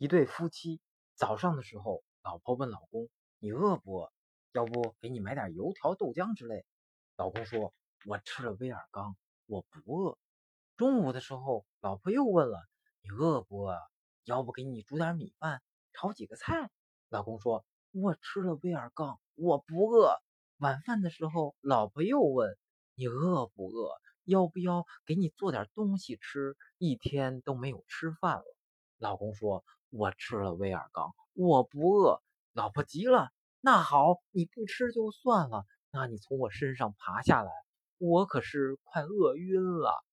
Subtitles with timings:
[0.00, 0.80] 一对夫妻
[1.14, 4.10] 早上的时候，老婆问老公：“你饿不饿？
[4.52, 6.64] 要不给你买点油条、豆浆之类。”
[7.18, 7.74] 老公说
[8.08, 9.14] ：“我吃了威尔刚，
[9.44, 10.16] 我不饿。”
[10.78, 12.66] 中午的时候，老婆又问了
[13.04, 13.78] ：“你饿不饿？
[14.24, 15.60] 要不给你煮点米饭，
[15.92, 16.70] 炒几个菜？”
[17.10, 20.16] 老公说：“我吃了威尔刚，我不饿。”
[20.56, 22.56] 晚饭的时候，老婆又问
[22.96, 23.92] ：“你饿不饿？
[24.24, 26.56] 要不要给你做点东西吃？
[26.78, 28.56] 一天都没有吃饭了。”
[28.96, 29.62] 老公说。
[29.90, 32.22] 我吃了威尔刚，我不饿。
[32.52, 33.30] 老婆急了，
[33.60, 37.50] 那好，你不吃就算了，那你从我身上爬下来，
[37.98, 40.04] 我可是快饿晕了。